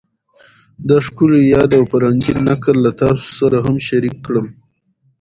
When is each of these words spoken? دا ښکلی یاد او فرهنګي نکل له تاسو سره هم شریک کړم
دا 0.87 0.97
ښکلی 1.05 1.41
یاد 1.55 1.69
او 1.77 1.83
فرهنګي 1.91 2.33
نکل 2.47 2.75
له 2.85 2.91
تاسو 3.01 3.27
سره 3.39 3.57
هم 3.65 3.75
شریک 3.87 4.15
کړم 4.25 4.47